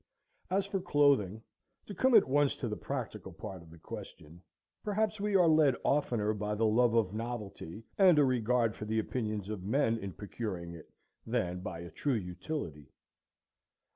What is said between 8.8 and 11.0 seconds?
the opinions of men, in procuring it,